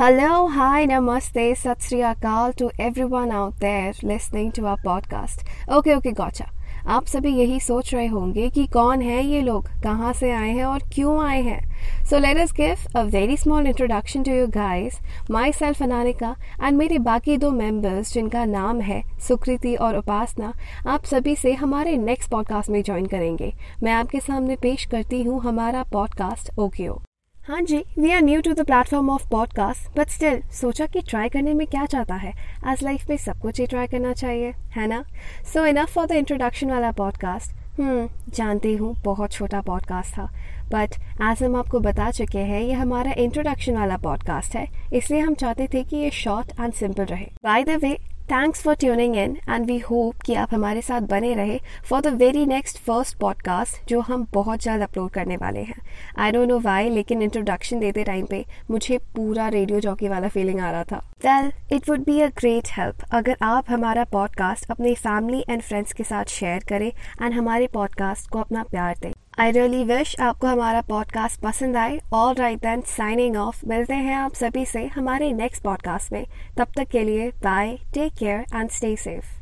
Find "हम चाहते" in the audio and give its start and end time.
45.20-45.68